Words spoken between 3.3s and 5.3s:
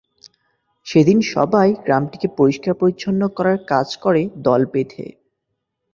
করার কাজ করে দল বেঁধে।